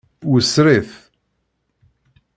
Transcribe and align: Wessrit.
Wessrit. 0.31 0.89